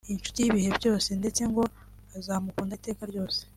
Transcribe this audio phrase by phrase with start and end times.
[0.13, 1.63] inshuti y’ibihe byose ndetse ngo
[2.17, 3.39] azamukunda iteka ryose’